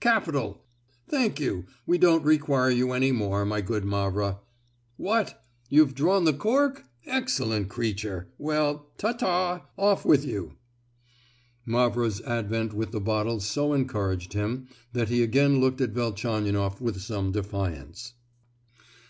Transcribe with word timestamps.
Capital! 0.00 0.66
Thank 1.08 1.40
you, 1.40 1.64
we 1.86 1.96
don't 1.96 2.22
require 2.22 2.68
you 2.68 2.92
any 2.92 3.10
more, 3.10 3.46
my 3.46 3.62
good 3.62 3.86
Mavra. 3.86 4.36
What! 4.98 5.42
you've 5.70 5.94
drawn 5.94 6.24
the 6.24 6.34
cork? 6.34 6.84
Excellent 7.06 7.70
creature. 7.70 8.28
Well, 8.36 8.90
ta 8.98 9.12
ta! 9.12 9.64
off 9.78 10.04
with 10.04 10.26
you." 10.26 10.56
Mavra's 11.64 12.20
advent 12.20 12.74
with 12.74 12.90
the 12.92 13.00
bottle 13.00 13.40
so 13.40 13.72
encouraged 13.72 14.34
him 14.34 14.68
that 14.92 15.08
he 15.08 15.22
again 15.22 15.58
looked 15.58 15.80
at 15.80 15.92
Velchaninoff 15.94 16.82
with 16.82 17.00
some 17.00 17.32
defiance. 17.32 18.12